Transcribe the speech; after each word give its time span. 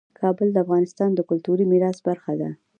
کابل 0.19 0.47
د 0.51 0.57
افغانستان 0.65 1.09
د 1.15 1.19
کلتوري 1.29 1.65
میراث 1.71 1.97
برخه 2.07 2.33
ده. 2.41 2.49